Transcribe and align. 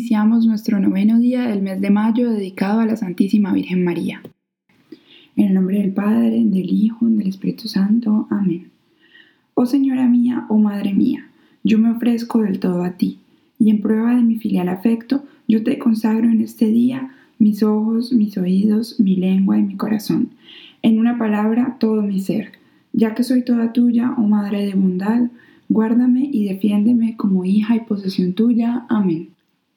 iniciamos 0.00 0.46
nuestro 0.46 0.80
noveno 0.80 1.18
día 1.18 1.46
del 1.46 1.60
mes 1.60 1.78
de 1.78 1.90
mayo 1.90 2.30
dedicado 2.30 2.80
a 2.80 2.86
la 2.86 2.96
Santísima 2.96 3.52
Virgen 3.52 3.84
María. 3.84 4.22
En 5.36 5.48
el 5.48 5.52
nombre 5.52 5.76
del 5.76 5.92
Padre, 5.92 6.42
del 6.42 6.70
Hijo, 6.70 7.04
del 7.06 7.28
Espíritu 7.28 7.68
Santo. 7.68 8.26
Amén. 8.30 8.70
Oh 9.52 9.66
Señora 9.66 10.08
mía, 10.08 10.46
oh 10.48 10.56
Madre 10.56 10.94
mía, 10.94 11.28
yo 11.64 11.78
me 11.78 11.90
ofrezco 11.90 12.40
del 12.40 12.60
todo 12.60 12.82
a 12.82 12.92
ti, 12.92 13.18
y 13.58 13.68
en 13.68 13.82
prueba 13.82 14.14
de 14.16 14.22
mi 14.22 14.36
filial 14.36 14.70
afecto, 14.70 15.22
yo 15.46 15.62
te 15.62 15.78
consagro 15.78 16.30
en 16.30 16.40
este 16.40 16.68
día 16.68 17.10
mis 17.38 17.62
ojos, 17.62 18.10
mis 18.14 18.38
oídos, 18.38 18.98
mi 18.98 19.16
lengua 19.16 19.58
y 19.58 19.62
mi 19.64 19.76
corazón, 19.76 20.30
en 20.80 20.98
una 20.98 21.18
palabra, 21.18 21.76
todo 21.78 22.00
mi 22.00 22.20
ser, 22.20 22.52
ya 22.94 23.14
que 23.14 23.22
soy 23.22 23.44
toda 23.44 23.74
tuya, 23.74 24.14
oh 24.16 24.22
Madre 24.22 24.64
de 24.64 24.72
bondad, 24.72 25.28
guárdame 25.68 26.26
y 26.32 26.46
defiéndeme 26.46 27.18
como 27.18 27.44
hija 27.44 27.76
y 27.76 27.80
posesión 27.80 28.32
tuya. 28.32 28.86
Amén. 28.88 29.28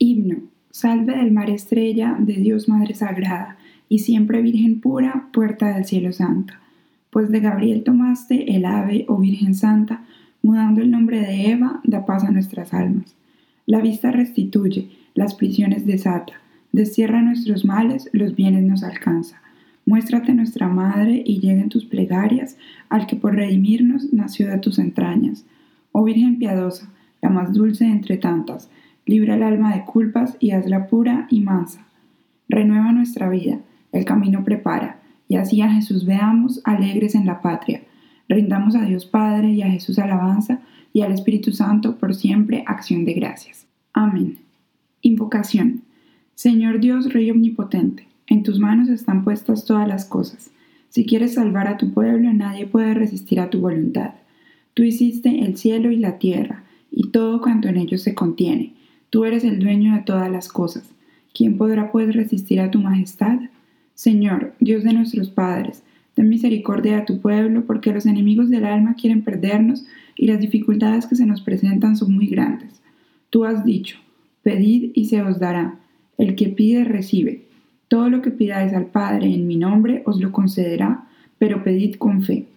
Himno. 0.04 0.40
Salve 0.70 1.16
del 1.16 1.32
mar 1.32 1.50
estrella, 1.50 2.18
de 2.20 2.34
Dios 2.34 2.68
Madre 2.68 2.94
Sagrada, 2.94 3.56
y 3.88 4.00
siempre 4.00 4.42
Virgen 4.42 4.82
pura, 4.82 5.30
puerta 5.32 5.74
del 5.74 5.86
cielo 5.86 6.12
santa. 6.12 6.60
Pues 7.10 7.30
de 7.30 7.40
Gabriel 7.40 7.84
tomaste 7.84 8.54
el 8.54 8.66
ave, 8.66 9.06
oh 9.08 9.18
Virgen 9.18 9.56
Santa, 9.56 10.04
mudando 10.42 10.82
el 10.82 10.92
nombre 10.92 11.22
de 11.22 11.52
Eva, 11.52 11.80
da 11.86 12.06
paz 12.06 12.26
a 12.26 12.32
nuestras 12.32 12.74
almas. 12.74 13.16
La 13.66 13.80
vista 13.80 14.12
restituye, 14.12 14.90
las 15.14 15.36
prisiones 15.36 15.86
desata, 15.86 16.34
destierra 16.74 17.22
nuestros 17.22 17.64
males, 17.64 18.10
los 18.12 18.36
bienes 18.36 18.64
nos 18.64 18.84
alcanza. 18.84 19.42
Muéstrate 19.86 20.34
nuestra 20.34 20.68
Madre 20.68 21.24
y 21.26 21.40
lleguen 21.40 21.70
tus 21.70 21.86
plegarias 21.86 22.58
al 22.90 23.08
que 23.08 23.16
por 23.16 23.36
redimirnos 23.36 24.12
nació 24.12 24.50
de 24.50 24.58
tus 24.58 24.80
entrañas. 24.80 25.46
Oh 25.94 26.04
Virgen 26.04 26.40
piadosa, 26.40 26.90
la 27.22 27.30
más 27.30 27.54
dulce 27.54 27.86
entre 27.86 28.18
tantas, 28.18 28.70
libra 29.06 29.36
el 29.36 29.44
alma 29.44 29.74
de 29.76 29.86
culpas 29.86 30.38
y 30.40 30.52
hazla 30.52 30.88
pura 30.88 31.28
y 31.30 31.42
mansa. 31.42 31.86
Renueva 32.48 32.92
nuestra 32.92 33.30
vida, 33.30 33.60
el 33.92 34.06
camino 34.06 34.44
prepara, 34.44 35.00
y 35.28 35.36
así 35.36 35.62
a 35.62 35.70
Jesús 35.70 36.06
veamos 36.06 36.62
alegres 36.64 37.16
en 37.16 37.26
la 37.26 37.42
patria. 37.42 37.82
Rindamos 38.30 38.76
a 38.76 38.84
Dios 38.84 39.06
Padre 39.06 39.52
y 39.52 39.62
a 39.62 39.70
Jesús 39.70 40.00
alabanza, 40.00 40.62
y 40.94 41.02
al 41.02 41.12
Espíritu 41.12 41.52
Santo 41.52 41.98
por 41.98 42.14
siempre 42.14 42.64
acción 42.68 43.04
de 43.04 43.14
gracias. 43.14 43.66
Amén. 43.94 44.38
Invocación. 45.02 45.82
Señor 46.36 46.80
Dios, 46.80 47.12
Rey 47.12 47.32
Omnipotente, 47.32 48.08
en 48.28 48.44
tus 48.44 48.60
manos 48.60 48.90
están 48.90 49.24
puestas 49.24 49.66
todas 49.66 49.88
las 49.88 50.06
cosas. 50.06 50.52
Si 50.90 51.06
quieres 51.06 51.34
salvar 51.34 51.68
a 51.68 51.78
tu 51.78 51.92
pueblo, 51.94 52.32
nadie 52.34 52.68
puede 52.68 52.94
resistir 52.94 53.40
a 53.40 53.50
tu 53.50 53.60
voluntad. 53.60 54.12
Tú 54.76 54.84
hiciste 54.84 55.44
el 55.46 55.58
cielo 55.58 55.92
y 55.92 55.98
la 55.98 56.20
tierra, 56.20 56.64
y 56.92 57.10
todo 57.10 57.42
cuanto 57.42 57.68
en 57.68 57.78
ellos 57.78 58.02
se 58.02 58.14
contiene 58.14 58.74
Tú 59.14 59.26
eres 59.26 59.44
el 59.44 59.60
dueño 59.60 59.94
de 59.94 60.02
todas 60.02 60.32
las 60.32 60.48
cosas. 60.48 60.90
¿Quién 61.36 61.56
podrá 61.56 61.92
pues 61.92 62.16
resistir 62.16 62.60
a 62.60 62.72
tu 62.72 62.80
majestad? 62.80 63.42
Señor, 63.94 64.56
Dios 64.60 64.84
de 64.84 64.92
nuestros 64.92 65.30
padres, 65.30 65.84
ten 66.16 66.30
misericordia 66.30 66.96
de 66.96 67.06
tu 67.06 67.22
pueblo, 67.22 67.64
porque 67.68 67.94
los 67.94 68.08
enemigos 68.08 68.50
del 68.50 68.66
alma 68.66 68.96
quieren 68.96 69.22
perdernos 69.22 69.86
y 70.16 70.26
las 70.26 70.40
dificultades 70.40 71.06
que 71.06 71.16
se 71.16 71.28
nos 71.28 71.42
presentan 71.42 71.96
son 71.96 72.12
muy 72.16 72.26
grandes. 72.26 72.82
Tú 73.30 73.46
has 73.46 73.64
dicho, 73.64 74.00
pedid 74.42 74.90
y 74.96 75.06
se 75.06 75.22
os 75.22 75.38
dará. 75.38 75.76
El 76.18 76.34
que 76.34 76.48
pide 76.48 76.84
recibe. 76.84 77.44
Todo 77.90 78.10
lo 78.10 78.24
que 78.24 78.32
pidáis 78.32 78.74
al 78.74 78.88
Padre 78.88 79.32
en 79.32 79.46
mi 79.46 79.58
nombre 79.58 80.02
os 80.08 80.20
lo 80.20 80.32
concederá, 80.32 81.08
pero 81.38 81.64
pedid 81.64 81.98
con 81.98 82.24
fe. 82.24 82.48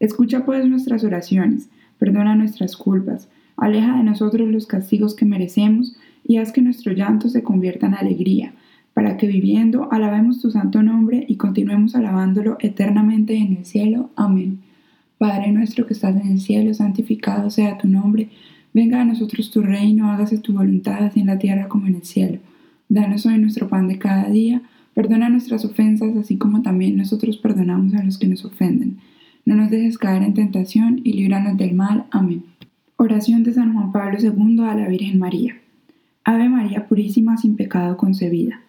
Escucha 0.00 0.46
pues 0.46 0.64
nuestras 0.64 1.04
oraciones, 1.04 1.68
perdona 1.98 2.34
nuestras 2.34 2.78
culpas, 2.78 3.28
Aleja 3.58 3.96
de 3.96 4.04
nosotros 4.04 4.48
los 4.48 4.66
castigos 4.66 5.14
que 5.14 5.24
merecemos 5.24 5.96
y 6.24 6.36
haz 6.36 6.52
que 6.52 6.62
nuestro 6.62 6.92
llanto 6.92 7.28
se 7.28 7.42
convierta 7.42 7.86
en 7.86 7.94
alegría, 7.94 8.54
para 8.94 9.16
que 9.16 9.26
viviendo 9.26 9.92
alabemos 9.92 10.40
tu 10.40 10.50
santo 10.50 10.82
nombre 10.82 11.24
y 11.28 11.36
continuemos 11.36 11.96
alabándolo 11.96 12.56
eternamente 12.60 13.36
en 13.36 13.56
el 13.56 13.64
cielo. 13.64 14.10
Amén. 14.14 14.60
Padre 15.18 15.50
nuestro 15.50 15.86
que 15.86 15.94
estás 15.94 16.14
en 16.16 16.30
el 16.30 16.40
cielo, 16.40 16.72
santificado 16.72 17.50
sea 17.50 17.76
tu 17.78 17.88
nombre. 17.88 18.30
Venga 18.72 19.00
a 19.00 19.04
nosotros 19.04 19.50
tu 19.50 19.62
reino, 19.62 20.10
hágase 20.10 20.38
tu 20.38 20.52
voluntad 20.52 21.04
así 21.04 21.20
en 21.20 21.26
la 21.26 21.38
tierra 21.38 21.66
como 21.68 21.88
en 21.88 21.96
el 21.96 22.04
cielo. 22.04 22.38
Danos 22.88 23.26
hoy 23.26 23.38
nuestro 23.38 23.68
pan 23.68 23.88
de 23.88 23.98
cada 23.98 24.30
día. 24.30 24.62
Perdona 24.94 25.28
nuestras 25.28 25.64
ofensas, 25.64 26.16
así 26.16 26.36
como 26.36 26.62
también 26.62 26.96
nosotros 26.96 27.38
perdonamos 27.38 27.94
a 27.94 28.04
los 28.04 28.18
que 28.18 28.28
nos 28.28 28.44
ofenden. 28.44 28.98
No 29.44 29.56
nos 29.56 29.70
dejes 29.70 29.98
caer 29.98 30.22
en 30.22 30.34
tentación 30.34 31.00
y 31.02 31.14
líbranos 31.14 31.56
del 31.56 31.74
mal. 31.74 32.06
Amén. 32.10 32.44
Oración 33.00 33.44
de 33.44 33.52
San 33.52 33.74
Juan 33.74 33.92
Pablo 33.92 34.18
II 34.20 34.58
a 34.64 34.74
la 34.74 34.88
Virgen 34.88 35.20
María. 35.20 35.56
Ave 36.24 36.48
María 36.48 36.88
Purísima 36.88 37.36
sin 37.36 37.54
pecado 37.54 37.96
concebida. 37.96 38.60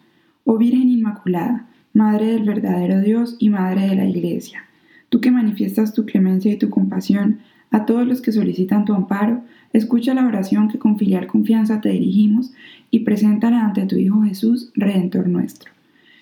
Oh 0.44 0.56
Virgen 0.56 0.88
Inmaculada, 0.88 1.66
Madre 1.92 2.26
del 2.26 2.44
verdadero 2.44 3.00
Dios 3.00 3.34
y 3.40 3.50
Madre 3.50 3.88
de 3.88 3.96
la 3.96 4.04
Iglesia, 4.04 4.66
tú 5.08 5.20
que 5.20 5.32
manifiestas 5.32 5.94
tu 5.94 6.06
clemencia 6.06 6.52
y 6.52 6.58
tu 6.58 6.70
compasión 6.70 7.40
a 7.72 7.86
todos 7.86 8.06
los 8.06 8.20
que 8.20 8.30
solicitan 8.30 8.84
tu 8.84 8.94
amparo, 8.94 9.42
escucha 9.72 10.14
la 10.14 10.24
oración 10.24 10.68
que 10.68 10.78
con 10.78 10.96
filial 10.96 11.26
confianza 11.26 11.80
te 11.80 11.88
dirigimos 11.88 12.52
y 12.92 13.00
preséntala 13.00 13.64
ante 13.64 13.84
tu 13.86 13.96
Hijo 13.96 14.22
Jesús, 14.22 14.70
Redentor 14.76 15.26
nuestro. 15.28 15.72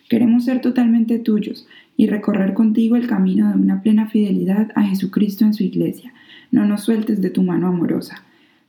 Queremos 0.08 0.46
ser 0.46 0.62
totalmente 0.62 1.18
tuyos 1.18 1.68
y 1.98 2.06
recorrer 2.06 2.54
contigo 2.54 2.96
el 2.96 3.06
camino 3.06 3.50
de 3.50 3.58
una 3.58 3.82
plena 3.82 4.08
fidelidad 4.08 4.70
a 4.76 4.84
Jesucristo 4.84 5.44
en 5.44 5.52
su 5.52 5.62
Iglesia 5.62 6.14
no 6.50 6.64
nos 6.64 6.82
sueltes 6.82 7.20
de 7.20 7.30
tu 7.30 7.42
mano 7.42 7.68
amorosa. 7.68 8.22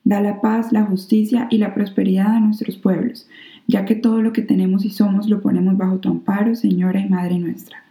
Da 0.04 0.22
la 0.22 0.42
paz, 0.42 0.72
la 0.72 0.84
justicia 0.84 1.48
y 1.50 1.58
la 1.58 1.74
prosperidad 1.74 2.36
a 2.36 2.40
nuestros 2.40 2.78
pueblos, 2.78 3.28
ya 3.68 3.86
que 3.86 3.96
todo 3.96 4.22
lo 4.22 4.34
que 4.34 4.42
tenemos 4.42 4.86
y 4.86 4.90
somos 4.90 5.30
lo 5.30 5.42
ponemos 5.42 5.78
bajo 5.78 6.00
tu 6.00 6.10
amparo, 6.10 6.56
Señora 6.56 7.00
y 7.00 7.10
Madre 7.10 7.38
nuestra. 7.38 7.84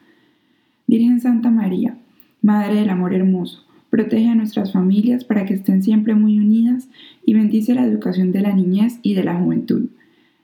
Virgen 0.87 1.21
Santa 1.21 1.51
María, 1.51 1.97
Madre 2.43 2.77
del 2.77 2.91
Amor 2.91 3.15
Hermoso, 3.15 3.65
protege 3.91 4.29
a 4.29 4.35
nuestras 4.35 4.73
familias 4.73 5.25
para 5.25 5.45
que 5.45 5.55
estén 5.55 5.83
siempre 5.83 6.15
muy 6.15 6.39
unidas 6.39 6.89
y 7.25 7.35
bendice 7.35 7.75
la 7.75 7.85
educación 7.85 8.33
de 8.33 8.41
la 8.41 8.53
niñez 8.53 8.99
y 9.03 9.15
de 9.15 9.25
la 9.25 9.37
juventud. 9.37 9.89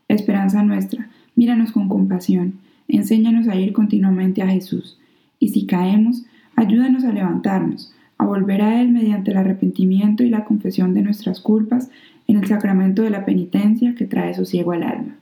Esperanza 0.08 0.62
nuestra, 0.62 1.08
míranos 1.34 1.72
con 1.72 1.88
compasión, 1.88 2.54
enséñanos 2.88 3.48
a 3.48 3.56
ir 3.56 3.72
continuamente 3.72 4.42
a 4.42 4.48
Jesús, 4.48 4.98
y 5.38 5.48
si 5.48 5.66
caemos, 5.66 6.24
ayúdanos 6.56 7.04
a 7.04 7.12
levantarnos, 7.12 7.94
a 8.24 8.28
volver 8.28 8.62
a 8.62 8.80
Él 8.80 8.90
mediante 8.90 9.30
el 9.30 9.36
arrepentimiento 9.36 10.22
y 10.22 10.30
la 10.30 10.44
confesión 10.44 10.94
de 10.94 11.02
nuestras 11.02 11.40
culpas 11.40 11.90
en 12.26 12.36
el 12.36 12.46
sacramento 12.46 13.02
de 13.02 13.10
la 13.10 13.24
penitencia 13.24 13.94
que 13.94 14.06
trae 14.06 14.34
sosiego 14.34 14.72
al 14.72 14.82
alma. 14.82 15.16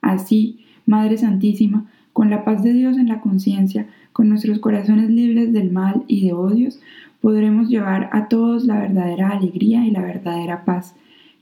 Así, 0.00 0.60
Madre 0.86 1.18
Santísima, 1.18 1.86
con 2.12 2.30
la 2.30 2.44
paz 2.44 2.62
de 2.62 2.72
Dios 2.72 2.96
en 2.96 3.08
la 3.08 3.20
conciencia, 3.20 3.86
con 4.12 4.28
nuestros 4.28 4.58
corazones 4.58 5.10
libres 5.10 5.52
del 5.52 5.70
mal 5.70 6.04
y 6.08 6.26
de 6.26 6.32
odios, 6.32 6.80
podremos 7.20 7.68
llevar 7.68 8.10
a 8.12 8.28
todos 8.28 8.64
la 8.64 8.80
verdadera 8.80 9.28
alegría 9.28 9.86
y 9.86 9.90
la 9.90 10.00
verdadera 10.00 10.64
paz, 10.64 10.94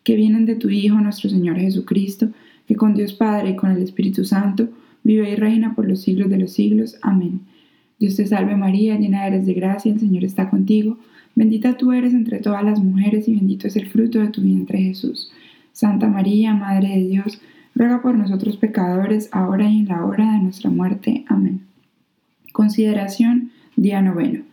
que 0.02 0.16
vienen 0.16 0.44
de 0.44 0.56
tu 0.56 0.68
Hijo 0.68 0.96
nuestro 0.96 1.30
Señor 1.30 1.56
Jesucristo, 1.58 2.28
que 2.66 2.76
con 2.76 2.94
Dios 2.94 3.12
Padre 3.12 3.50
y 3.50 3.56
con 3.56 3.70
el 3.70 3.82
Espíritu 3.82 4.24
Santo 4.24 4.68
vive 5.04 5.30
y 5.30 5.36
reina 5.36 5.74
por 5.74 5.88
los 5.88 6.00
siglos 6.00 6.28
de 6.28 6.38
los 6.38 6.52
siglos. 6.52 6.96
Amén. 7.02 7.40
Dios 7.98 8.16
te 8.16 8.26
salve 8.26 8.56
María, 8.56 8.98
llena 8.98 9.26
eres 9.26 9.46
de 9.46 9.54
gracia, 9.54 9.92
el 9.92 10.00
Señor 10.00 10.24
está 10.24 10.50
contigo. 10.50 10.98
Bendita 11.34 11.76
tú 11.76 11.92
eres 11.92 12.12
entre 12.14 12.38
todas 12.38 12.62
las 12.62 12.78
mujeres 12.80 13.28
y 13.28 13.34
bendito 13.34 13.66
es 13.66 13.76
el 13.76 13.88
fruto 13.88 14.18
de 14.18 14.28
tu 14.28 14.42
vientre 14.42 14.78
Jesús. 14.78 15.30
Santa 15.72 16.08
María, 16.08 16.54
Madre 16.54 16.88
de 16.88 17.08
Dios, 17.08 17.40
ruega 17.74 18.00
por 18.00 18.14
nosotros 18.14 18.56
pecadores, 18.56 19.28
ahora 19.32 19.68
y 19.68 19.80
en 19.80 19.88
la 19.88 20.04
hora 20.04 20.32
de 20.32 20.38
nuestra 20.40 20.70
muerte. 20.70 21.24
Amén. 21.28 21.60
Consideración, 22.52 23.50
día 23.76 24.00
noveno. 24.00 24.44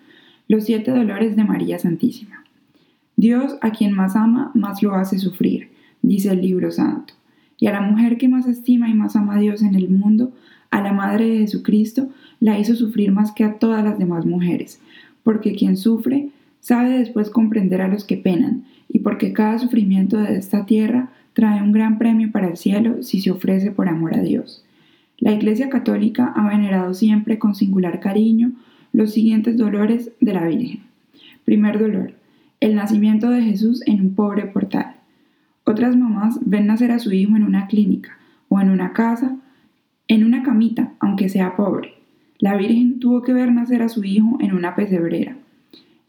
Los 0.48 0.66
siete 0.66 0.92
dolores 0.92 1.36
de 1.38 1.46
María 1.46 1.80
Santísima. 1.80 2.44
Dios 3.16 3.58
a 3.62 3.72
quien 3.72 3.94
más 3.94 4.16
ama, 4.16 4.52
más 4.54 4.84
lo 4.84 4.96
hace 4.96 5.20
sufrir, 5.20 5.70
dice 6.02 6.31
el 6.31 6.42
libro 6.42 6.72
santo. 6.72 7.14
Y 7.58 7.68
a 7.68 7.72
la 7.72 7.81
mujer 7.81 8.18
que 8.18 8.28
más 8.28 8.48
estima 8.48 8.90
y 8.90 8.94
más 8.94 9.16
ama 9.16 9.36
a 9.36 9.40
Dios 9.40 9.62
en 9.62 9.75
el 9.75 9.90
mundo, 9.90 10.34
a 10.74 10.81
la 10.81 10.92
Madre 10.92 11.30
de 11.30 11.38
Jesucristo, 11.38 12.10
la 12.40 12.58
hizo 12.58 12.75
sufrir 12.75 13.12
más 13.12 13.31
que 13.31 13.44
a 13.44 13.60
todas 13.60 13.84
las 13.84 14.00
demás 14.00 14.25
mujeres, 14.25 14.81
porque 15.22 15.54
quien 15.54 15.78
sufre 15.78 16.30
sabe 16.62 16.98
después 16.98 17.30
comprender 17.30 17.80
a 17.80 17.88
los 17.88 18.06
que 18.06 18.18
penan, 18.18 18.64
y 18.90 19.00
porque 19.00 19.34
cada 19.34 19.60
sufrimiento 19.60 20.18
de 20.18 20.36
esta 20.36 20.66
tierra 20.66 21.12
trae 21.34 21.62
un 21.62 21.74
gran 21.74 22.00
premio 22.00 22.31
para 22.31 22.48
el 22.48 22.58
cielo 22.58 23.04
si 23.04 23.22
se 23.22 23.30
ofrece 23.30 23.70
por 23.70 23.88
amor 23.88 24.16
a 24.16 24.24
Dios. 24.24 24.66
La 25.20 25.31
Iglesia 25.31 25.70
Católica 25.70 26.34
ha 26.36 26.50
venerado 26.50 26.96
siempre 26.96 27.38
con 27.38 27.54
singular 27.54 28.00
cariño 28.00 28.52
los 28.94 29.14
siguientes 29.14 29.58
dolores 29.58 30.10
de 30.22 30.34
la 30.34 30.48
Virgen. 30.48 30.81
Primer 31.46 31.78
dolor, 31.78 32.16
el 32.60 32.74
nacimiento 32.74 33.30
de 33.30 33.44
Jesús 33.44 33.84
en 33.86 34.02
un 34.02 34.16
pobre 34.16 34.48
portal. 34.48 34.96
Otras 35.66 35.96
mamás 35.96 36.40
ven 36.42 36.66
nacer 36.66 36.90
a 36.90 36.98
su 36.98 37.14
hijo 37.14 37.36
en 37.36 37.44
una 37.44 37.68
clínica 37.68 38.18
o 38.50 38.60
en 38.60 38.72
una 38.72 38.94
casa 38.94 39.38
en 40.08 40.26
una 40.26 40.44
camita, 40.44 40.94
aunque 41.00 41.30
sea 41.30 41.56
pobre. 41.56 41.94
La 42.40 42.58
Virgen 42.58 43.00
tuvo 43.00 43.22
que 43.22 43.34
ver 43.34 43.52
nacer 43.52 43.82
a 43.82 43.90
su 43.90 44.04
hijo 44.04 44.38
en 44.42 44.54
una 44.54 44.76
pesebrera, 44.76 45.38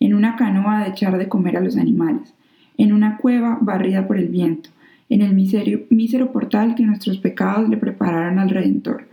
en 0.01 0.15
una 0.15 0.37
canoa 0.37 0.83
de 0.83 0.91
echar 0.91 1.17
de 1.17 1.29
comer 1.29 1.57
a 1.57 1.61
los 1.61 1.77
animales, 1.77 2.35
en 2.77 2.93
una 2.93 3.19
cueva 3.19 3.59
barrida 3.61 4.07
por 4.09 4.19
el 4.19 4.29
viento, 4.29 4.71
en 5.09 5.23
el 5.23 5.35
mísero 5.35 6.33
portal 6.33 6.75
que 6.75 6.83
nuestros 6.83 7.19
pecados 7.19 7.69
le 7.69 7.77
prepararon 7.77 8.39
al 8.39 8.51
Redentor. 8.51 9.07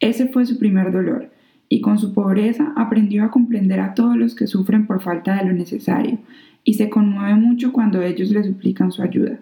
Ese 0.00 0.26
fue 0.26 0.46
su 0.46 0.58
primer 0.58 0.90
dolor, 0.90 1.30
y 1.68 1.80
con 1.80 1.98
su 1.98 2.14
pobreza 2.14 2.72
aprendió 2.76 3.24
a 3.24 3.30
comprender 3.30 3.80
a 3.80 3.94
todos 3.94 4.16
los 4.16 4.34
que 4.34 4.46
sufren 4.46 4.86
por 4.86 5.02
falta 5.02 5.36
de 5.36 5.44
lo 5.44 5.52
necesario, 5.52 6.18
y 6.62 6.74
se 6.74 6.88
conmueve 6.88 7.34
mucho 7.34 7.72
cuando 7.72 8.00
ellos 8.00 8.30
le 8.30 8.42
suplican 8.42 8.90
su 8.90 9.02
ayuda. 9.02 9.38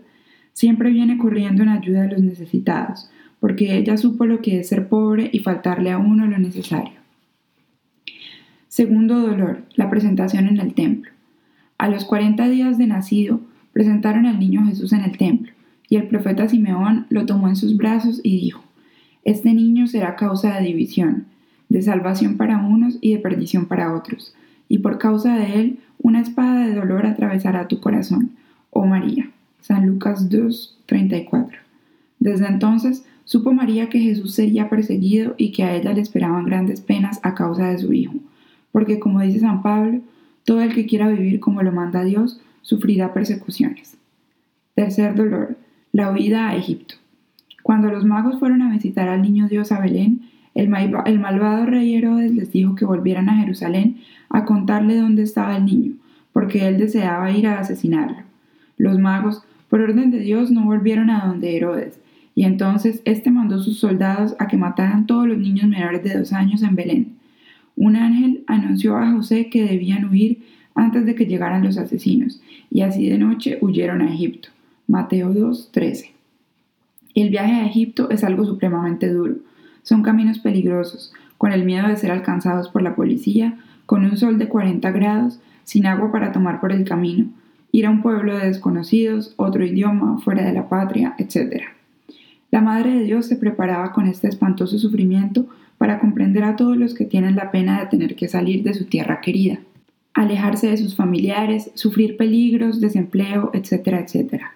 Siempre 0.55 0.91
viene 0.91 1.19
corriendo 1.19 1.63
en 1.63 1.69
ayuda 1.69 2.03
de 2.03 2.13
los 2.13 2.23
necesitados, 2.23 3.11
porque 3.43 3.77
ella 3.77 3.97
supo 3.97 4.25
lo 4.25 4.41
que 4.41 4.61
es 4.61 4.69
ser 4.69 4.87
pobre 4.87 5.29
y 5.33 5.41
faltarle 5.41 5.91
a 5.91 5.99
uno 5.99 6.29
lo 6.29 6.39
necesario. 6.39 6.93
Segundo 8.69 9.19
dolor, 9.19 9.65
la 9.75 9.91
presentación 9.91 10.47
en 10.47 10.61
el 10.61 10.75
templo. 10.75 11.11
A 11.77 11.89
los 11.89 12.05
cuarenta 12.05 12.49
días 12.49 12.79
de 12.79 12.87
nacido, 12.87 13.41
presentaron 13.73 14.27
al 14.27 14.39
niño 14.39 14.65
Jesús 14.67 14.93
en 14.93 15.01
el 15.01 15.19
templo, 15.19 15.51
y 15.89 15.97
el 15.97 16.07
profeta 16.07 16.49
Simeón 16.49 17.07
lo 17.09 17.27
tomó 17.27 17.49
en 17.49 17.57
sus 17.57 17.77
brazos 17.77 18.21
y 18.23 18.39
dijo, 18.39 18.63
Este 19.25 19.53
niño 19.53 19.89
será 19.89 20.15
causa 20.15 20.55
de 20.55 20.65
división, 20.65 21.25
de 21.69 21.83
salvación 21.83 22.37
para 22.37 22.59
unos 22.59 22.99
y 23.01 23.13
de 23.13 23.19
perdición 23.19 23.67
para 23.67 23.93
otros, 23.93 24.37
y 24.69 24.79
por 24.79 24.99
causa 24.99 25.37
de 25.37 25.59
él 25.59 25.79
una 25.99 26.21
espada 26.21 26.65
de 26.65 26.77
dolor 26.77 27.07
atravesará 27.07 27.67
tu 27.67 27.81
corazón, 27.81 28.37
oh 28.71 28.87
María. 28.87 29.31
San 29.63 29.85
Lucas 29.85 30.31
2, 30.31 30.79
34. 30.87 31.59
Desde 32.21 32.47
entonces 32.47 33.05
supo 33.25 33.53
María 33.53 33.89
que 33.89 34.01
Jesús 34.01 34.35
sería 34.35 34.69
perseguido 34.69 35.35
y 35.37 35.53
que 35.53 35.65
a 35.65 35.75
ella 35.75 35.93
le 35.93 36.01
esperaban 36.01 36.47
grandes 36.47 36.81
penas 36.81 37.21
a 37.23 37.35
causa 37.35 37.69
de 37.69 37.79
su 37.79 37.93
Hijo, 37.93 38.15
porque 38.73 38.99
como 38.99 39.21
dice 39.21 39.41
San 39.41 39.63
Pablo, 39.63 40.01
todo 40.45 40.61
el 40.61 40.75
que 40.75 40.87
quiera 40.87 41.09
vivir 41.09 41.41
como 41.41 41.63
lo 41.63 41.73
manda 41.73 42.05
Dios 42.05 42.41
sufrirá 42.63 43.13
persecuciones. 43.13 43.97
Tercer 44.75 45.15
dolor, 45.15 45.57
la 45.93 46.11
huida 46.11 46.49
a 46.49 46.57
Egipto. 46.57 46.97
Cuando 47.63 47.91
los 47.91 48.05
magos 48.05 48.39
fueron 48.39 48.63
a 48.63 48.73
visitar 48.73 49.09
al 49.09 49.23
niño 49.23 49.49
Dios 49.49 49.71
a 49.71 49.81
Belén, 49.81 50.23
el, 50.55 50.69
malvado 50.69 51.67
rey 51.67 51.95
Herodes 51.95 52.33
les 52.33 52.53
dijo 52.53 52.75
que 52.75 52.85
volvieran 52.85 53.29
a 53.29 53.37
Jerusalén 53.37 53.99
a 54.29 54.45
contarle 54.45 54.97
dónde 54.97 55.23
estaba 55.23 55.57
el 55.57 55.65
niño, 55.65 55.93
porque 56.33 56.67
él 56.69 56.79
deseaba 56.79 57.31
ir 57.31 57.47
a 57.47 57.61
asesinarlo. 57.61 58.19
Los 58.77 58.99
magos, 58.99 59.43
por 59.71 59.81
orden 59.81 60.11
de 60.11 60.19
Dios, 60.19 60.51
no 60.51 60.65
volvieron 60.65 61.09
a 61.09 61.27
donde 61.27 61.57
Herodes, 61.57 61.99
y 62.35 62.45
entonces 62.45 63.03
éste 63.05 63.31
mandó 63.31 63.63
sus 63.63 63.79
soldados 63.79 64.35
a 64.39 64.47
que 64.47 64.57
mataran 64.57 65.07
todos 65.07 65.27
los 65.27 65.39
niños 65.39 65.69
menores 65.69 66.03
de 66.03 66.19
dos 66.19 66.33
años 66.33 66.63
en 66.63 66.77
Belén. 66.77 67.17
Un 67.77 67.97
ángel 67.97 68.45
anunció 68.47 68.97
a 68.97 69.11
José 69.13 69.49
que 69.51 69.65
debían 69.65 70.11
huir 70.11 70.43
antes 70.75 71.05
de 71.05 71.15
que 71.15 71.27
llegaran 71.27 71.65
los 71.65 71.79
asesinos, 71.79 72.41
y 72.71 72.83
así 72.83 73.09
de 73.09 73.19
noche 73.19 73.59
huyeron 73.61 74.01
a 74.01 74.13
Egipto. 74.13 74.49
Mateo 74.87 75.33
2:13. 75.33 76.13
El 77.15 77.31
viaje 77.31 77.53
a 77.53 77.67
Egipto 77.67 78.11
es 78.11 78.25
algo 78.25 78.45
supremamente 78.45 79.09
duro 79.09 79.37
son 79.83 80.03
caminos 80.03 80.39
peligrosos, 80.39 81.13
con 81.39 81.53
el 81.53 81.65
miedo 81.65 81.89
de 81.89 81.97
ser 81.97 82.13
alcanzados 82.13 82.69
por 82.69 82.83
la 82.83 82.95
policía, 82.95 83.59
con 83.87 84.05
un 84.05 84.17
sol 84.17 84.39
de 84.39 84.49
40 84.49 84.91
grados, 84.93 85.41
sin 85.65 85.87
agua 85.87 86.13
para 86.13 86.33
tomar 86.33 86.61
por 86.61 86.73
el 86.73 86.85
camino, 86.85 87.27
ir 87.73 87.87
a 87.87 87.91
un 87.91 88.03
pueblo 88.03 88.37
de 88.37 88.47
desconocidos, 88.47 89.35
otro 89.37 89.65
idioma, 89.65 90.19
fuera 90.19 90.45
de 90.45 90.53
la 90.53 90.69
patria, 90.69 91.15
etc. 91.19 91.63
La 92.53 92.61
Madre 92.61 92.95
de 92.99 93.05
Dios 93.05 93.25
se 93.25 93.37
preparaba 93.37 93.93
con 93.93 94.07
este 94.07 94.29
espantoso 94.29 94.79
sufrimiento 94.79 95.47
para 95.79 95.99
comprender 95.99 96.45
a 96.45 96.55
todos 96.55 96.77
los 96.77 96.93
que 96.93 97.07
tienen 97.07 97.35
la 97.35 97.51
pena 97.51 97.81
de 97.81 97.87
tener 97.87 98.15
que 98.15 98.29
salir 98.29 98.63
de 98.63 98.75
su 98.75 98.85
tierra 98.85 99.23
querida, 99.23 99.61
alejarse 100.13 100.69
de 100.69 100.77
sus 100.77 100.95
familiares, 100.95 101.71
sufrir 101.73 102.19
peligros, 102.19 102.79
desempleo, 102.79 103.51
etcétera, 103.55 104.01
etcétera. 104.01 104.53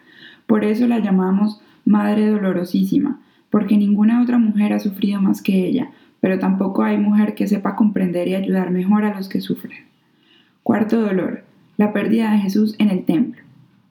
Por 0.47 0.63
eso 0.63 0.87
la 0.87 0.99
llamamos 0.99 1.63
Madre 1.87 2.29
Dolorosísima, 2.29 3.23
porque 3.49 3.79
ninguna 3.79 4.23
otra 4.23 4.37
mujer 4.37 4.75
ha 4.75 4.79
sufrido 4.79 5.23
más 5.23 5.41
que 5.41 5.67
ella, 5.67 5.91
pero 6.21 6.39
tampoco 6.39 6.83
hay 6.83 6.99
mujer 6.99 7.35
que 7.35 7.49
sepa 7.49 7.77
comprender 7.77 8.29
y 8.29 8.35
ayudar 8.35 8.73
mejor 8.73 9.07
a 9.07 9.17
los 9.17 9.31
que 9.31 9.41
sufren. 9.41 9.87
Cuarto 10.63 11.01
dolor, 11.01 11.45
la 11.79 11.95
pérdida 11.95 12.33
de 12.33 12.41
Jesús 12.41 12.75
en 12.79 12.91
el 12.91 13.07
templo. 13.07 13.41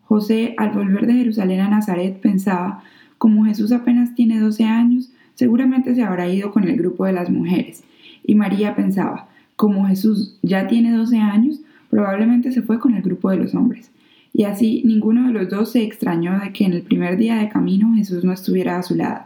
José, 0.04 0.54
al 0.60 0.70
volver 0.70 1.08
de 1.08 1.14
Jerusalén 1.14 1.62
a 1.62 1.70
Nazaret, 1.70 2.22
pensaba, 2.22 2.84
como 3.26 3.46
Jesús 3.46 3.72
apenas 3.72 4.14
tiene 4.14 4.40
12 4.40 4.66
años, 4.66 5.10
seguramente 5.34 5.96
se 5.96 6.04
habrá 6.04 6.30
ido 6.30 6.52
con 6.52 6.64
el 6.66 6.78
grupo 6.78 7.06
de 7.06 7.14
las 7.14 7.32
mujeres. 7.32 7.84
Y 8.24 8.36
María 8.36 8.76
pensaba, 8.76 9.30
como 9.56 9.88
Jesús 9.88 10.38
ya 10.44 10.68
tiene 10.68 10.92
12 10.92 11.18
años, 11.18 11.60
probablemente 11.90 12.52
se 12.52 12.62
fue 12.62 12.78
con 12.80 12.94
el 12.94 13.02
grupo 13.02 13.32
de 13.32 13.38
los 13.38 13.56
hombres. 13.56 13.90
Y 14.32 14.44
así 14.44 14.84
ninguno 14.86 15.26
de 15.26 15.34
los 15.34 15.50
dos 15.50 15.72
se 15.72 15.82
extrañó 15.82 16.40
de 16.40 16.54
que 16.54 16.66
en 16.66 16.74
el 16.74 16.84
primer 16.84 17.18
día 17.18 17.38
de 17.38 17.50
camino 17.50 17.96
Jesús 17.96 18.24
no 18.24 18.32
estuviera 18.32 18.78
a 18.78 18.84
su 18.84 18.94
lado. 18.94 19.24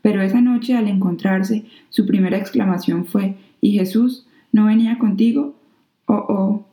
Pero 0.00 0.22
esa 0.22 0.40
noche 0.40 0.76
al 0.76 0.86
encontrarse, 0.86 1.64
su 1.88 2.06
primera 2.06 2.38
exclamación 2.38 3.04
fue, 3.04 3.34
¿Y 3.60 3.72
Jesús 3.72 4.28
no 4.52 4.66
venía 4.66 4.96
contigo? 4.96 5.56
Oh, 6.06 6.24
oh, 6.28 6.66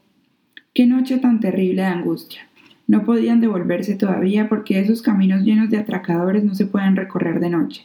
qué 0.75 0.85
noche 0.85 1.17
tan 1.17 1.39
terrible 1.39 1.81
de 1.81 1.87
angustia. 1.87 2.46
No 2.87 3.03
podían 3.03 3.41
devolverse 3.41 3.95
todavía 3.95 4.49
porque 4.49 4.79
esos 4.79 5.01
caminos 5.01 5.43
llenos 5.43 5.69
de 5.69 5.77
atracadores 5.77 6.43
no 6.43 6.55
se 6.55 6.65
pueden 6.65 6.95
recorrer 6.95 7.39
de 7.39 7.49
noche. 7.49 7.83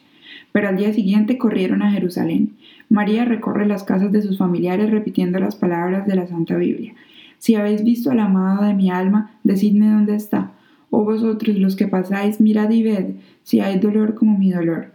Pero 0.52 0.68
al 0.68 0.76
día 0.76 0.92
siguiente 0.92 1.38
corrieron 1.38 1.82
a 1.82 1.90
Jerusalén. 1.90 2.52
María 2.88 3.24
recorre 3.24 3.66
las 3.66 3.84
casas 3.84 4.12
de 4.12 4.22
sus 4.22 4.38
familiares 4.38 4.90
repitiendo 4.90 5.38
las 5.38 5.56
palabras 5.56 6.06
de 6.06 6.14
la 6.14 6.26
Santa 6.26 6.56
Biblia. 6.56 6.94
Si 7.38 7.56
habéis 7.56 7.82
visto 7.82 8.10
al 8.10 8.20
amado 8.20 8.64
de 8.64 8.74
mi 8.74 8.90
alma, 8.90 9.32
decidme 9.42 9.90
dónde 9.90 10.14
está. 10.14 10.52
Oh 10.90 11.04
vosotros 11.04 11.58
los 11.58 11.74
que 11.74 11.88
pasáis, 11.88 12.40
mirad 12.40 12.70
y 12.70 12.82
ved 12.82 13.06
si 13.42 13.60
hay 13.60 13.78
dolor 13.78 14.14
como 14.14 14.38
mi 14.38 14.52
dolor 14.52 14.92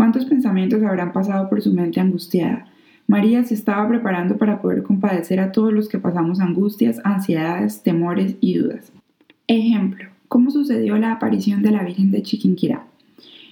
¿Cuántos 0.00 0.24
pensamientos 0.24 0.82
habrán 0.82 1.12
pasado 1.12 1.50
por 1.50 1.60
su 1.60 1.74
mente 1.74 2.00
angustiada? 2.00 2.66
María 3.06 3.44
se 3.44 3.52
estaba 3.52 3.86
preparando 3.86 4.38
para 4.38 4.62
poder 4.62 4.82
compadecer 4.82 5.40
a 5.40 5.52
todos 5.52 5.74
los 5.74 5.90
que 5.90 5.98
pasamos 5.98 6.40
angustias, 6.40 7.02
ansiedades, 7.04 7.82
temores 7.82 8.34
y 8.40 8.56
dudas. 8.56 8.94
Ejemplo, 9.46 10.08
¿cómo 10.28 10.50
sucedió 10.50 10.96
la 10.96 11.12
aparición 11.12 11.62
de 11.62 11.72
la 11.72 11.82
Virgen 11.82 12.10
de 12.10 12.22
Chiquinquirá? 12.22 12.86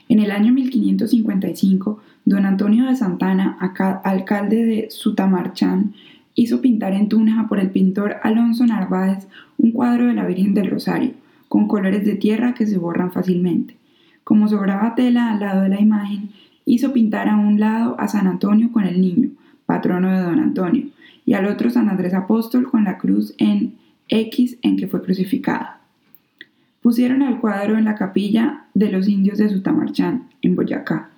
En 0.08 0.20
el 0.20 0.30
año 0.30 0.52
1555, 0.52 2.00
don 2.24 2.46
Antonio 2.46 2.86
de 2.86 2.96
Santana, 2.96 3.58
alcalde 4.04 4.64
de 4.64 4.90
Sutamarchán, 4.90 5.92
hizo 6.34 6.60
pintar 6.60 6.92
en 6.92 7.08
Túnez 7.08 7.34
por 7.48 7.58
el 7.58 7.70
pintor 7.70 8.16
Alonso 8.22 8.64
Narváez 8.64 9.26
un 9.58 9.72
cuadro 9.72 10.06
de 10.06 10.14
la 10.14 10.26
Virgen 10.26 10.54
del 10.54 10.70
Rosario, 10.70 11.12
con 11.48 11.68
colores 11.68 12.04
de 12.04 12.14
tierra 12.14 12.54
que 12.54 12.66
se 12.66 12.78
borran 12.78 13.12
fácilmente. 13.12 13.76
Como 14.24 14.48
sobraba 14.48 14.94
tela 14.94 15.32
al 15.32 15.40
lado 15.40 15.62
de 15.62 15.70
la 15.70 15.80
imagen, 15.80 16.30
hizo 16.64 16.92
pintar 16.92 17.28
a 17.28 17.36
un 17.36 17.58
lado 17.58 17.96
a 17.98 18.08
San 18.08 18.26
Antonio 18.26 18.70
con 18.72 18.84
el 18.84 19.00
niño, 19.00 19.30
patrono 19.66 20.10
de 20.10 20.22
don 20.22 20.38
Antonio, 20.38 20.86
y 21.26 21.34
al 21.34 21.46
otro 21.46 21.70
San 21.70 21.88
Andrés 21.88 22.14
Apóstol 22.14 22.70
con 22.70 22.84
la 22.84 22.98
cruz 22.98 23.34
en 23.38 23.74
X 24.08 24.58
en 24.62 24.76
que 24.76 24.86
fue 24.86 25.02
crucificada. 25.02 25.77
Pusieron 26.88 27.20
el 27.20 27.36
cuadro 27.36 27.76
en 27.76 27.84
la 27.84 27.96
capilla 27.96 28.64
de 28.72 28.90
los 28.90 29.08
indios 29.08 29.36
de 29.36 29.50
Sutamarchán, 29.50 30.30
en 30.40 30.56
Boyacá, 30.56 31.10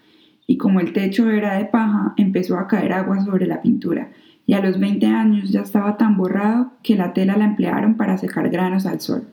y 0.49 0.57
como 0.57 0.81
el 0.81 0.93
techo 0.93 1.31
era 1.31 1.59
de 1.59 1.65
paja, 1.65 2.13
empezó 2.17 2.59
a 2.59 2.67
caer 2.67 2.93
agua 2.93 3.25
sobre 3.25 3.47
la 3.47 3.63
pintura, 3.63 4.09
y 4.49 4.55
a 4.55 4.61
los 4.61 4.81
20 4.81 5.07
años 5.07 5.51
ya 5.51 5.61
estaba 5.61 5.97
tan 5.97 6.17
borrado 6.17 6.73
que 6.83 6.97
la 6.97 7.13
tela 7.13 7.37
la 7.37 7.45
emplearon 7.45 7.95
para 7.95 8.19
secar 8.19 8.51
granos 8.51 8.85
al 8.85 9.01
sol. 9.01 9.29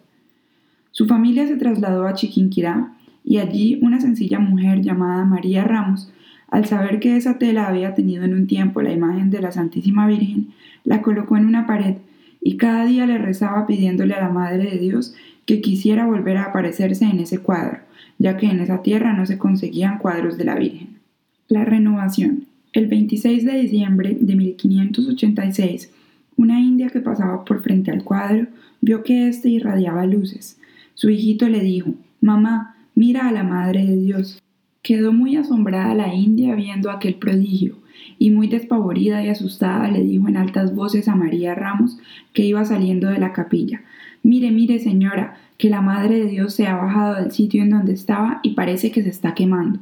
Su 0.92 1.08
familia 1.08 1.48
se 1.48 1.58
trasladó 1.58 2.06
a 2.06 2.14
Chiquinquirá 2.14 2.94
y 3.24 3.40
allí 3.40 3.80
una 3.82 4.00
sencilla 4.00 4.38
mujer 4.38 4.82
llamada 4.82 5.26
María 5.26 5.64
Ramos, 5.64 6.14
al 6.52 6.66
saber 6.68 7.00
que 7.00 7.18
esa 7.18 7.40
tela 7.40 7.68
había 7.68 7.96
tenido 7.96 8.26
en 8.26 8.36
un 8.36 8.46
tiempo 8.46 8.84
la 8.84 8.94
imagen 8.94 9.32
de 9.32 9.42
la 9.42 9.52
Santísima 9.52 10.06
Virgen, 10.06 10.50
la 10.84 11.02
colocó 11.02 11.36
en 11.36 11.48
una 11.48 11.66
pared 11.66 11.96
y 12.42 12.58
cada 12.58 12.86
día 12.86 13.08
le 13.08 13.18
rezaba 13.18 13.66
pidiéndole 13.66 14.14
a 14.14 14.22
la 14.22 14.30
Madre 14.30 14.70
de 14.70 14.78
Dios 14.78 15.16
que 15.48 15.62
quisiera 15.62 16.06
volver 16.06 16.38
a 16.38 16.44
aparecerse 16.44 17.06
en 17.06 17.22
ese 17.22 17.40
cuadro, 17.40 17.80
ya 18.20 18.38
que 18.38 18.46
en 18.46 18.60
esa 18.60 18.84
tierra 18.84 19.14
no 19.14 19.26
se 19.26 19.40
conseguían 19.40 19.98
cuadros 19.98 20.38
de 20.38 20.44
la 20.44 20.56
Virgen. 20.56 21.00
La 21.48 21.66
renovación. 21.66 22.46
El 22.74 22.88
26 22.88 23.46
de 23.46 23.62
diciembre 23.62 24.18
de 24.20 24.36
1586, 24.36 25.90
una 26.36 26.60
india 26.60 26.90
que 26.90 27.00
pasaba 27.00 27.46
por 27.46 27.64
frente 27.64 27.90
al 27.90 28.04
cuadro 28.04 28.48
vio 28.82 29.04
que 29.04 29.30
éste 29.30 29.50
irradiaba 29.50 30.06
luces. 30.06 30.60
Su 30.94 31.10
hijito 31.10 31.48
le 31.48 31.62
dijo, 31.62 31.94
Mamá, 32.22 32.76
Mira 32.94 33.30
a 33.30 33.32
la 33.32 33.44
Madre 33.44 33.86
de 33.86 33.96
Dios. 33.96 34.42
Quedó 34.82 35.14
muy 35.14 35.38
asombrada 35.38 35.96
la 35.96 36.14
india 36.14 36.56
viendo 36.56 36.92
aquel 36.92 37.16
prodigio, 37.16 37.78
y 38.20 38.32
muy 38.32 38.48
despavorida 38.48 39.24
y 39.24 39.30
asustada 39.30 39.90
le 39.90 40.04
dijo 40.04 40.28
en 40.28 40.38
altas 40.38 40.74
voces 40.74 41.08
a 41.08 41.16
María 41.16 41.56
Ramos, 41.56 41.98
que 42.34 42.46
iba 42.46 42.64
saliendo 42.66 43.08
de 43.08 43.20
la 43.20 43.34
capilla 43.34 43.82
Mire, 44.24 44.52
mire, 44.52 44.80
señora, 44.80 45.38
que 45.58 45.70
la 45.70 45.82
Madre 45.82 46.20
de 46.20 46.26
Dios 46.26 46.54
se 46.54 46.68
ha 46.68 46.76
bajado 46.76 47.16
del 47.16 47.32
sitio 47.32 47.64
en 47.64 47.70
donde 47.70 47.94
estaba 47.94 48.40
y 48.44 48.56
parece 48.56 48.92
que 48.92 49.02
se 49.02 49.10
está 49.10 49.34
quemando. 49.34 49.80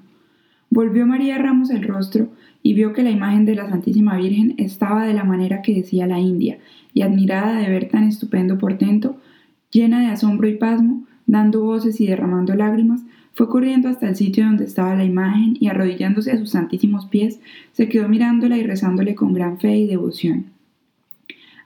Volvió 0.70 1.05
María 1.05 1.38
Ramos 1.38 1.70
el 1.70 1.84
rostro 1.84 2.29
y 2.62 2.74
vio 2.74 2.94
que 2.94 3.03
la 3.03 3.12
imagen 3.12 3.46
de 3.46 3.55
la 3.55 3.70
Santísima 3.70 4.17
Virgen 4.17 4.55
estaba 4.58 5.05
de 5.05 5.13
la 5.13 5.24
manera 5.24 5.62
que 5.62 5.74
decía 5.74 6.08
la 6.08 6.20
india, 6.20 6.58
y 6.94 7.01
admirada 7.01 7.60
de 7.60 7.70
ver 7.70 7.89
tan 7.89 8.03
estupendo 8.03 8.58
portento, 8.58 9.17
llena 9.72 10.01
de 10.01 10.08
asombro 10.08 10.48
y 10.48 10.58
pasmo, 10.58 11.05
dando 11.27 11.63
voces 11.63 12.00
y 12.00 12.08
derramando 12.08 12.55
lágrimas, 12.55 13.01
Fue 13.36 13.50
corriendo 13.50 13.89
hasta 13.89 14.08
el 14.08 14.15
sitio 14.15 14.46
donde 14.46 14.63
estaba 14.63 14.96
la 14.96 15.04
imagen 15.04 15.58
y 15.60 15.68
arrodillándose 15.68 16.32
a 16.32 16.38
sus 16.38 16.51
santísimos 16.51 17.06
pies, 17.08 17.42
se 17.74 17.89
quedó 17.89 18.08
mirándola 18.08 18.58
y 18.58 18.63
rezándole 18.63 19.13
con 19.13 19.34
gran 19.34 19.60
fe 19.60 19.75
y 19.75 19.88
devoción. 19.88 20.46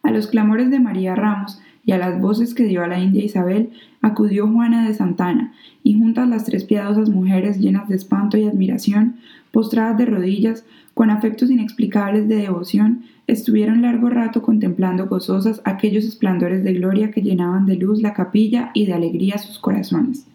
A 0.01 0.09
los 0.09 0.25
clamores 0.25 0.71
de 0.71 0.79
María 0.79 1.13
Ramos 1.13 1.61
y 1.85 1.91
a 1.91 1.99
las 1.99 2.19
voces 2.19 2.55
que 2.55 2.63
dio 2.63 2.83
a 2.83 2.87
la 2.87 2.99
India 2.99 3.23
Isabel, 3.23 3.69
acudió 4.01 4.47
Juana 4.47 4.87
de 4.87 4.95
Santana, 4.95 5.53
y 5.83 5.93
juntas 5.93 6.27
las 6.27 6.45
tres 6.45 6.63
piadosas 6.63 7.09
mujeres 7.09 7.59
llenas 7.59 7.87
de 7.87 7.97
espanto 7.97 8.35
y 8.37 8.45
admiración, 8.45 9.17
postradas 9.51 9.95
de 9.99 10.07
rodillas, 10.07 10.65
con 10.95 11.11
afectos 11.11 11.51
inexplicables 11.51 12.27
de 12.27 12.37
devoción, 12.37 13.03
estuvieron 13.27 13.83
largo 13.83 14.09
rato 14.09 14.41
contemplando 14.41 15.07
gozosas 15.07 15.61
aquellos 15.65 16.03
esplendores 16.03 16.63
de 16.63 16.73
gloria 16.73 17.11
que 17.11 17.21
llenaban 17.21 17.67
de 17.67 17.75
luz 17.75 18.01
la 18.01 18.13
capilla 18.13 18.71
y 18.73 18.87
de 18.87 18.93
alegría 18.93 19.37
sus 19.37 19.59
corazones. 19.59 20.25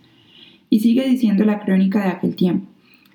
Y 0.74 0.80
sigue 0.80 1.08
diciendo 1.08 1.44
la 1.44 1.60
crónica 1.60 2.02
de 2.02 2.08
aquel 2.08 2.34
tiempo. 2.34 2.66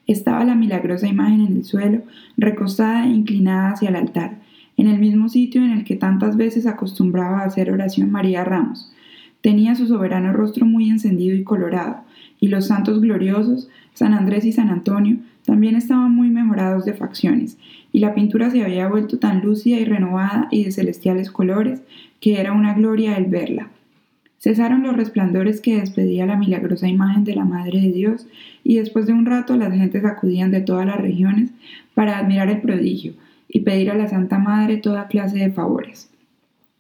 Estaba 0.07 0.45
la 0.45 0.55
milagrosa 0.55 1.09
imagen 1.09 1.41
en 1.41 1.57
el 1.57 1.65
suelo, 1.65 2.03
recostada 2.37 3.05
e 3.05 3.09
inclinada 3.09 3.71
hacia 3.71 3.89
el 3.89 3.97
altar, 3.97 4.39
en 4.77 4.87
el 4.87 4.97
mismo 4.97 5.27
sitio 5.27 5.61
en 5.61 5.71
el 5.71 5.83
que 5.83 5.97
tantas 5.97 6.37
veces 6.37 6.65
acostumbraba 6.65 7.41
a 7.41 7.47
hacer 7.47 7.69
oración 7.69 8.11
María 8.11 8.45
Ramos. 8.45 8.93
Tenía 9.41 9.75
su 9.75 9.87
soberano 9.87 10.31
rostro 10.31 10.65
muy 10.65 10.89
encendido 10.89 11.35
y 11.35 11.43
colorado, 11.43 11.97
y 12.39 12.47
los 12.47 12.67
santos 12.67 13.01
gloriosos, 13.01 13.67
San 13.93 14.13
Andrés 14.13 14.45
y 14.45 14.53
San 14.53 14.69
Antonio, 14.69 15.17
también 15.43 15.75
estaban 15.75 16.15
muy 16.15 16.29
mejorados 16.29 16.85
de 16.85 16.93
facciones, 16.93 17.57
y 17.91 17.99
la 17.99 18.13
pintura 18.13 18.49
se 18.51 18.63
había 18.63 18.87
vuelto 18.87 19.19
tan 19.19 19.41
lúcida 19.41 19.77
y 19.79 19.83
renovada 19.83 20.47
y 20.49 20.63
de 20.63 20.71
celestiales 20.71 21.29
colores 21.29 21.81
que 22.21 22.39
era 22.39 22.53
una 22.53 22.73
gloria 22.73 23.17
el 23.17 23.25
verla. 23.25 23.69
Cesaron 24.39 24.84
los 24.84 24.96
resplandores 24.96 25.60
que 25.60 25.79
despedía 25.81 26.25
la 26.25 26.38
milagrosa 26.38 26.88
imagen 26.88 27.25
de 27.25 27.36
la 27.36 27.43
Madre 27.43 27.81
de 27.81 27.91
Dios, 27.91 28.25
y 28.63 28.77
después 28.77 29.05
de 29.05 29.13
un 29.13 29.25
rato 29.25 29.58
las 29.58 29.74
gentes 29.74 30.05
acudían 30.05 30.50
de 30.51 30.62
todas 30.62 30.86
las 30.86 30.98
regiones 30.98 31.51
para 31.93 32.17
admirar 32.17 32.50
el 32.50 32.62
prodigio 32.62 33.13
y 33.50 33.62
pedir 33.62 33.91
a 33.91 33.96
la 33.96 34.08
Santa 34.08 34.39
Madre 34.39 34.77
toda 34.77 35.08
clase 35.08 35.38
de 35.39 35.51
favores. 35.51 36.10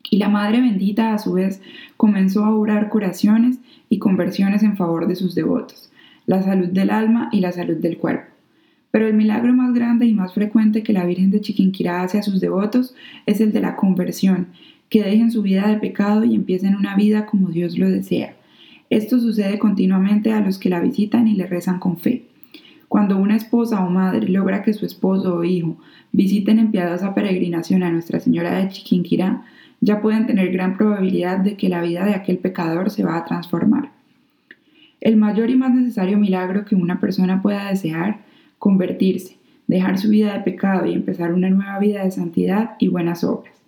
Y 0.09 0.17
la 0.17 0.29
Madre 0.29 0.61
bendita, 0.61 1.13
a 1.13 1.19
su 1.19 1.33
vez, 1.33 1.61
comenzó 1.97 2.45
a 2.45 2.55
orar 2.55 2.89
curaciones 2.89 3.59
y 3.89 3.99
conversiones 3.99 4.63
en 4.63 4.77
favor 4.77 5.07
de 5.07 5.15
sus 5.15 5.35
devotos, 5.35 5.91
la 6.25 6.41
salud 6.41 6.69
del 6.69 6.89
alma 6.89 7.29
y 7.31 7.41
la 7.41 7.51
salud 7.51 7.77
del 7.77 7.97
cuerpo. 7.97 8.31
Pero 8.91 9.07
el 9.07 9.13
milagro 9.13 9.53
más 9.53 9.73
grande 9.73 10.05
y 10.05 10.13
más 10.13 10.33
frecuente 10.33 10.81
que 10.81 10.93
la 10.93 11.05
Virgen 11.05 11.29
de 11.29 11.41
Chiquinquirá 11.41 12.01
hace 12.01 12.19
a 12.19 12.23
sus 12.23 12.39
devotos 12.39 12.95
es 13.25 13.41
el 13.41 13.51
de 13.51 13.61
la 13.61 13.75
conversión, 13.75 14.47
que 14.89 15.03
dejen 15.03 15.31
su 15.31 15.41
vida 15.41 15.67
de 15.67 15.77
pecado 15.77 16.23
y 16.23 16.35
empiecen 16.35 16.75
una 16.75 16.95
vida 16.95 17.25
como 17.25 17.49
Dios 17.49 17.77
lo 17.77 17.89
desea. 17.89 18.35
Esto 18.89 19.19
sucede 19.19 19.59
continuamente 19.59 20.31
a 20.31 20.41
los 20.41 20.57
que 20.57 20.69
la 20.69 20.79
visitan 20.79 21.27
y 21.27 21.35
le 21.35 21.45
rezan 21.45 21.79
con 21.79 21.97
fe. 21.97 22.25
Cuando 22.87 23.17
una 23.17 23.35
esposa 23.35 23.85
o 23.85 23.89
madre 23.89 24.27
logra 24.27 24.63
que 24.63 24.73
su 24.73 24.83
esposo 24.83 25.35
o 25.35 25.43
hijo 25.43 25.77
visiten 26.11 26.57
en 26.57 26.71
piadosa 26.71 27.13
peregrinación 27.13 27.83
a 27.83 27.91
Nuestra 27.91 28.19
Señora 28.19 28.57
de 28.57 28.69
Chiquinquirá, 28.69 29.43
ya 29.79 30.01
pueden 30.01 30.25
tener 30.25 30.51
gran 30.51 30.75
probabilidad 30.75 31.37
de 31.37 31.55
que 31.55 31.69
la 31.69 31.81
vida 31.81 32.03
de 32.03 32.15
aquel 32.15 32.39
pecador 32.39 32.89
se 32.89 33.03
va 33.03 33.17
a 33.17 33.25
transformar. 33.25 33.91
El 35.01 35.17
mayor 35.17 35.51
y 35.51 35.55
más 35.55 35.73
necesario 35.73 36.17
milagro 36.17 36.65
que 36.65 36.75
una 36.75 36.99
persona 36.99 37.43
pueda 37.43 37.69
desear, 37.69 38.21
convertirse, 38.57 39.37
dejar 39.67 39.99
su 39.99 40.09
vida 40.09 40.33
de 40.33 40.39
pecado 40.39 40.87
y 40.87 40.93
empezar 40.93 41.31
una 41.31 41.49
nueva 41.49 41.77
vida 41.77 42.03
de 42.03 42.11
santidad 42.11 42.71
y 42.79 42.87
buenas 42.87 43.23
obras. 43.23 43.58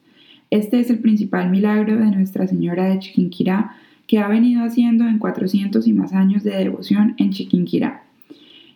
Este 0.52 0.82
es 0.82 0.90
el 0.90 1.00
principal 1.00 1.50
milagro 1.50 1.96
de 1.96 2.12
Nuestra 2.12 2.46
Señora 2.46 2.84
de 2.90 3.00
Chiquinquirá 3.00 3.74
que 4.06 4.20
ha 4.20 4.28
venido 4.28 4.66
haciendo 4.66 5.08
en 5.08 5.18
400 5.18 5.88
y 5.88 5.94
más 5.94 6.12
años 6.12 6.44
de 6.44 6.52
devoción 6.52 7.16
en 7.18 7.30
Chiquinquirá. 7.30 8.04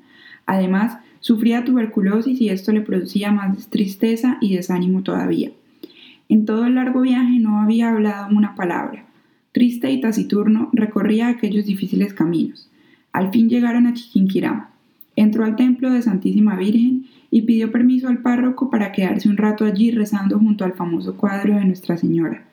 Además, 0.45 0.97
sufría 1.19 1.63
tuberculosis 1.63 2.39
y 2.39 2.49
esto 2.49 2.71
le 2.71 2.81
producía 2.81 3.31
más 3.31 3.67
tristeza 3.69 4.37
y 4.41 4.55
desánimo 4.55 5.03
todavía. 5.03 5.51
En 6.29 6.45
todo 6.45 6.65
el 6.65 6.75
largo 6.75 7.01
viaje 7.01 7.39
no 7.39 7.61
había 7.61 7.89
hablado 7.89 8.35
una 8.35 8.55
palabra. 8.55 9.05
Triste 9.51 9.91
y 9.91 10.01
taciturno 10.01 10.69
recorría 10.73 11.29
aquellos 11.29 11.65
difíciles 11.65 12.13
caminos. 12.13 12.69
Al 13.11 13.31
fin 13.31 13.49
llegaron 13.49 13.87
a 13.87 13.93
Chiquinquirá. 13.93 14.69
Entró 15.15 15.45
al 15.45 15.55
templo 15.55 15.89
de 15.91 16.01
Santísima 16.01 16.55
Virgen 16.57 17.05
y 17.31 17.43
pidió 17.43 17.71
permiso 17.71 18.09
al 18.09 18.17
párroco 18.17 18.69
para 18.69 18.91
quedarse 18.91 19.29
un 19.29 19.37
rato 19.37 19.65
allí 19.65 19.91
rezando 19.91 20.37
junto 20.39 20.65
al 20.65 20.73
famoso 20.73 21.15
cuadro 21.15 21.55
de 21.55 21.65
Nuestra 21.65 21.95
Señora. 21.95 22.43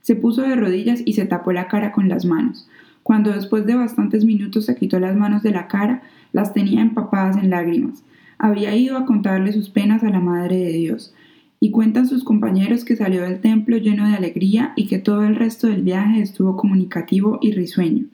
Se 0.00 0.14
puso 0.14 0.42
de 0.42 0.54
rodillas 0.54 1.02
y 1.04 1.14
se 1.14 1.26
tapó 1.26 1.52
la 1.52 1.68
cara 1.68 1.92
con 1.92 2.08
las 2.08 2.24
manos. 2.24 2.68
Cuando 3.02 3.32
después 3.32 3.66
de 3.66 3.74
bastantes 3.74 4.24
minutos 4.24 4.66
se 4.66 4.76
quitó 4.76 5.00
las 5.00 5.16
manos 5.16 5.42
de 5.42 5.50
la 5.50 5.66
cara, 5.66 6.02
las 6.32 6.52
tenía 6.52 6.80
empapadas 6.80 7.36
en 7.36 7.50
lágrimas. 7.50 8.02
Había 8.38 8.74
ido 8.74 8.96
a 8.96 9.06
contarle 9.06 9.52
sus 9.52 9.70
penas 9.70 10.02
a 10.02 10.10
la 10.10 10.20
Madre 10.20 10.56
de 10.56 10.72
Dios. 10.72 11.14
Y 11.60 11.70
cuentan 11.70 12.08
sus 12.08 12.24
compañeros 12.24 12.84
que 12.84 12.96
salió 12.96 13.22
del 13.22 13.40
templo 13.40 13.76
lleno 13.76 14.08
de 14.08 14.16
alegría 14.16 14.72
y 14.74 14.88
que 14.88 14.98
todo 14.98 15.24
el 15.24 15.36
resto 15.36 15.68
del 15.68 15.82
viaje 15.82 16.20
estuvo 16.20 16.56
comunicativo 16.56 17.38
y 17.40 17.52
risueño. 17.52 18.06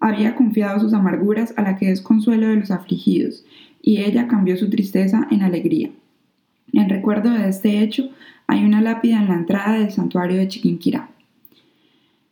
Había 0.00 0.34
confiado 0.34 0.80
sus 0.80 0.92
amarguras 0.92 1.54
a 1.56 1.62
la 1.62 1.76
que 1.76 1.90
es 1.90 2.02
consuelo 2.02 2.48
de 2.48 2.56
los 2.56 2.70
afligidos, 2.70 3.44
y 3.80 4.02
ella 4.02 4.28
cambió 4.28 4.56
su 4.58 4.68
tristeza 4.68 5.26
en 5.30 5.42
alegría. 5.42 5.90
En 6.72 6.88
recuerdo 6.90 7.30
de 7.30 7.48
este 7.48 7.82
hecho, 7.82 8.10
hay 8.46 8.64
una 8.64 8.82
lápida 8.82 9.18
en 9.20 9.28
la 9.28 9.34
entrada 9.34 9.78
del 9.78 9.90
santuario 9.90 10.36
de 10.36 10.48
Chiquinquirá. 10.48 11.08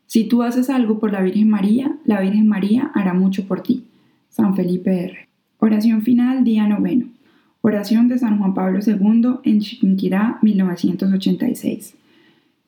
Si 0.07 0.25
tú 0.25 0.43
haces 0.43 0.71
algo 0.71 0.99
por 0.99 1.13
la 1.13 1.23
Virgen 1.23 1.49
María, 1.49 1.97
la 2.05 2.21
Virgen 2.21 2.47
María 2.47 2.91
hará 2.95 3.15
mucho 3.15 3.47
por 3.47 3.63
ti. 3.63 3.85
San 4.29 4.55
Felipe 4.57 5.05
R. 5.05 5.28
Oración 5.61 6.03
final, 6.03 6.45
día 6.45 6.69
noveno. 6.69 7.07
Oración 7.63 8.07
de 8.07 8.17
San 8.17 8.39
Juan 8.39 8.55
Pablo 8.55 8.79
II 8.79 9.41
en 9.43 9.59
Chiquinquirá, 9.59 10.39
1986. 10.41 11.97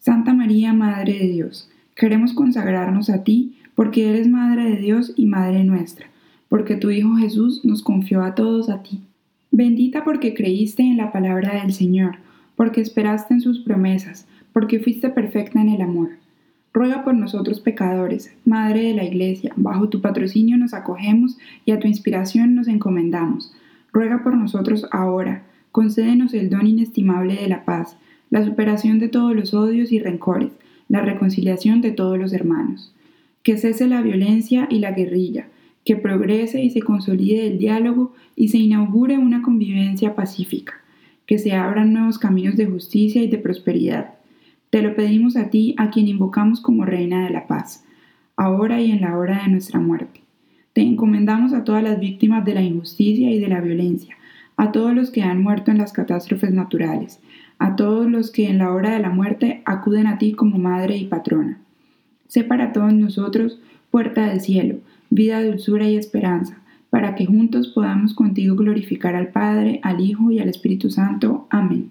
Santa 0.01 0.35
María, 0.35 0.73
Madre 0.73 1.13
de 1.13 1.29
Dios, 1.29 1.71
queremos 1.95 2.33
consagrarnos 2.33 3.09
a 3.09 3.23
ti 3.23 3.55
porque 3.77 4.11
eres 4.11 4.27
Madre 4.27 4.65
de 4.65 4.77
Dios 4.79 5.13
y 5.15 5.27
Madre 5.27 5.63
nuestra, 5.63 6.07
porque 6.49 6.75
tu 6.75 6.91
Hijo 6.91 7.15
Jesús 7.15 7.65
nos 7.65 7.85
confió 7.85 8.25
a 8.25 8.35
todos 8.35 8.69
a 8.69 8.83
ti. 8.83 9.03
Bendita 9.53 10.03
porque 10.03 10.35
creíste 10.35 10.83
en 10.83 10.97
la 10.97 11.13
palabra 11.13 11.63
del 11.63 11.73
Señor, 11.73 12.17
porque 12.57 12.81
esperaste 12.81 13.35
en 13.35 13.41
sus 13.41 13.61
promesas, 13.61 14.27
porque 14.53 14.81
fuiste 14.81 15.11
perfecta 15.11 15.61
en 15.61 15.69
el 15.69 15.83
amor 15.83 16.11
Ruega 16.73 17.03
por 17.03 17.15
nosotros 17.15 17.59
pecadores, 17.59 18.33
Madre 18.45 18.85
de 18.85 18.95
la 18.95 19.03
Iglesia, 19.03 19.53
bajo 19.57 19.89
tu 19.89 20.01
patrocinio 20.01 20.57
nos 20.57 20.73
acogemos 20.73 21.37
y 21.65 21.73
a 21.73 21.81
tu 21.81 21.89
inspiración 21.89 22.55
nos 22.55 22.69
encomendamos. 22.69 23.53
Ruega 23.93 24.23
por 24.23 24.37
nosotros 24.37 24.87
ahora, 24.93 25.43
concédenos 25.73 26.33
el 26.33 26.49
don 26.49 26.69
inestimable 26.69 27.35
de 27.35 27.49
la 27.49 27.65
paz, 27.65 27.97
la 28.31 28.45
superación 28.45 29.01
de 29.01 29.09
todos 29.09 29.35
los 29.35 29.53
odios 29.53 29.91
y 29.91 29.99
rencores, 29.99 30.53
la 30.89 31.01
reconciliación 31.01 31.81
de 31.81 31.91
todos 31.91 32.17
los 32.19 32.33
hermanos. 32.33 32.95
Que 33.43 33.59
cese 33.59 33.89
la 33.89 34.01
violencia 34.01 34.69
y 34.71 34.79
la 34.79 34.93
guerrilla, 34.93 35.49
que 35.85 35.97
progrese 35.97 36.63
y 36.63 36.71
se 36.71 36.83
consolide 36.83 37.49
el 37.49 37.59
diálogo 37.59 38.15
y 38.37 38.49
se 38.49 38.59
inaugure 38.59 39.19
una 39.19 39.43
convivencia 39.43 40.15
pacífica, 40.15 40.75
que 41.27 41.39
se 41.39 41.53
abran 41.53 41.93
nuevos 41.93 42.21
caminos 42.21 42.57
de 42.57 42.67
justicia 42.67 43.25
y 43.25 43.27
de 43.27 43.39
prosperidad 43.39 44.20
te 44.71 44.83
lo 44.83 44.95
pedimos 44.95 45.37
a 45.37 45.51
ti, 45.51 45.75
a 45.79 45.91
quien 45.91 46.07
invocamos 46.07 46.61
como 46.61 46.85
Reina 46.85 47.25
de 47.25 47.31
la 47.31 47.49
Paz, 47.49 47.85
ahora 48.37 48.81
y 48.81 48.93
en 48.93 49.01
la 49.01 49.19
hora 49.19 49.43
de 49.43 49.51
nuestra 49.51 49.81
muerte. 49.81 50.21
Te 50.73 50.81
encomendamos 50.83 51.53
a 51.53 51.65
todas 51.65 51.83
las 51.83 51.99
víctimas 51.99 52.45
de 52.45 52.55
la 52.55 52.63
injusticia 52.63 53.33
y 53.33 53.41
de 53.41 53.49
la 53.49 53.61
violencia, 53.61 54.17
a 54.57 54.71
todos 54.71 54.95
los 54.95 55.11
que 55.11 55.23
han 55.23 55.43
muerto 55.43 55.73
en 55.73 55.79
las 55.79 55.93
catástrofes 55.93 56.53
naturales, 56.53 57.21
a 57.59 57.75
todos 57.75 58.09
los 58.09 58.31
que 58.31 58.49
en 58.49 58.59
la 58.59 58.73
hora 58.73 58.93
de 58.93 59.01
la 59.01 59.11
muerte 59.11 59.63
acuden 59.65 60.07
a 60.07 60.19
ti 60.19 60.33
como 60.33 60.57
Madre 60.59 60.97
y 60.97 61.07
Patrona. 61.07 61.59
sé 62.29 62.45
para 62.45 62.73
todos 62.73 62.95
nosotros 62.95 63.61
puerta 63.91 64.29
del 64.29 64.41
cielo, 64.41 64.79
vida, 65.11 65.43
dulzura 65.43 65.89
y 65.89 65.97
esperanza, 65.97 66.61
para 66.91 67.17
que 67.17 67.27
juntos 67.27 67.69
podamos 67.69 68.15
contigo 68.15 68.55
glorificar 68.55 69.17
al 69.17 69.29
Padre, 69.29 69.81
al 69.83 70.01
Hijo 70.01 70.31
y 70.31 70.39
al 70.39 70.49
Espíritu 70.49 70.91
Santo. 70.91 71.49
Amén. 71.51 71.91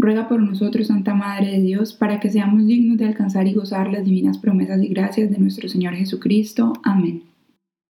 ruega 0.00 0.28
por 0.28 0.40
nosotros, 0.40 0.88
Santa 0.88 1.14
Madre 1.14 1.52
de 1.52 1.60
Dios, 1.60 1.92
para 1.92 2.20
que 2.20 2.30
seamos 2.30 2.66
dignos 2.66 2.98
de 2.98 3.06
alcanzar 3.06 3.46
y 3.46 3.54
gozar 3.54 3.92
las 3.92 4.04
divinas 4.04 4.38
promesas 4.38 4.82
y 4.82 4.88
gracias 4.88 5.30
de 5.30 5.38
nuestro 5.38 5.68
Señor 5.68 5.94
Jesucristo. 5.94 6.72
Amén. 6.82 7.29